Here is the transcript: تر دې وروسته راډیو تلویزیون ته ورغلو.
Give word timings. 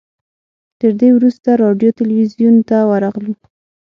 تر 0.79 0.91
دې 0.99 1.09
وروسته 1.17 1.49
راډیو 1.63 1.95
تلویزیون 1.99 2.55
ته 2.69 2.77
ورغلو. 2.89 3.33